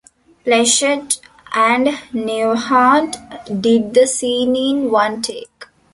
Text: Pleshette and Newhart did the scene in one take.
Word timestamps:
Pleshette 0.43 1.19
and 1.53 1.85
Newhart 2.11 3.61
did 3.61 3.93
the 3.93 4.07
scene 4.07 4.55
in 4.55 4.89
one 4.89 5.21
take. 5.21 5.67